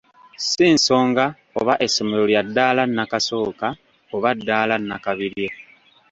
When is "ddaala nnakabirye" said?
4.37-5.47